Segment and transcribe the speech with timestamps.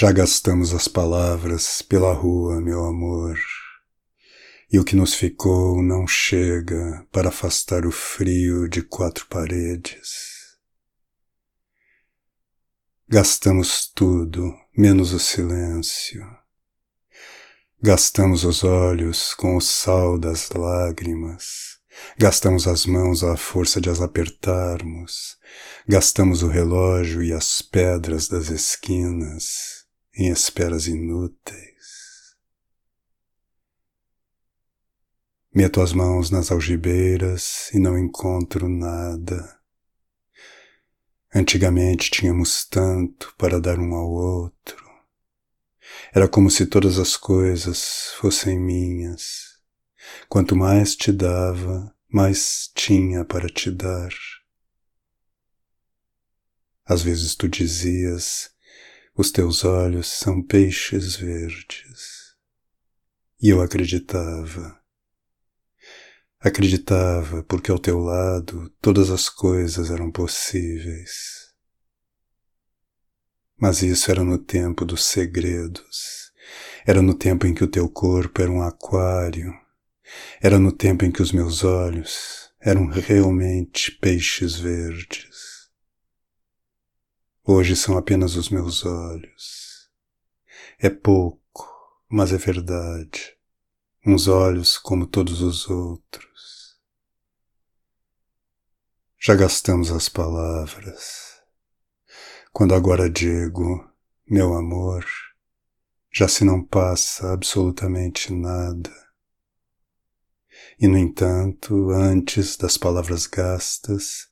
[0.00, 3.38] Já gastamos as palavras pela rua, meu amor,
[4.72, 10.56] e o que nos ficou não chega para afastar o frio de quatro paredes.
[13.06, 16.26] Gastamos tudo, menos o silêncio.
[17.82, 21.78] Gastamos os olhos com o sal das lágrimas.
[22.16, 25.36] Gastamos as mãos à força de as apertarmos.
[25.86, 29.79] Gastamos o relógio e as pedras das esquinas
[30.14, 31.70] em esperas inúteis.
[35.52, 39.60] Meto as mãos nas algibeiras e não encontro nada.
[41.34, 44.88] Antigamente tínhamos tanto para dar um ao outro.
[46.12, 49.58] Era como se todas as coisas fossem minhas.
[50.28, 54.10] Quanto mais te dava, mais tinha para te dar.
[56.84, 58.50] Às vezes tu dizias,
[59.16, 62.34] os teus olhos são peixes verdes.
[63.40, 64.78] E eu acreditava.
[66.38, 71.50] Acreditava porque ao teu lado todas as coisas eram possíveis.
[73.58, 76.32] Mas isso era no tempo dos segredos.
[76.86, 79.52] Era no tempo em que o teu corpo era um aquário.
[80.40, 85.49] Era no tempo em que os meus olhos eram realmente peixes verdes.
[87.52, 89.90] Hoje são apenas os meus olhos.
[90.78, 91.68] É pouco,
[92.08, 93.36] mas é verdade.
[94.06, 96.78] Uns olhos como todos os outros
[99.18, 101.42] já gastamos as palavras.
[102.52, 103.84] Quando agora digo,
[104.24, 105.04] meu amor,
[106.08, 108.94] já se não passa absolutamente nada.
[110.78, 114.28] E, no entanto, antes das palavras gastas,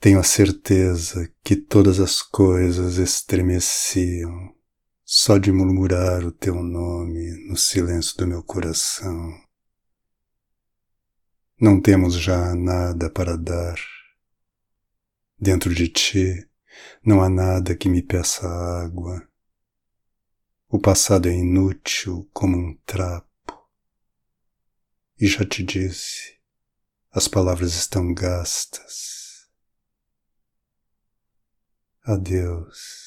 [0.00, 4.54] tenho a certeza que todas as coisas estremeciam
[5.04, 9.32] só de murmurar o teu nome no silêncio do meu coração.
[11.60, 13.78] Não temos já nada para dar
[15.38, 16.48] Dentro de ti
[17.04, 19.28] não há nada que me peça água.
[20.66, 23.25] O passado é inútil como um trapo.
[25.18, 26.36] E já te disse,
[27.10, 29.48] as palavras estão gastas.
[32.04, 33.05] Adeus.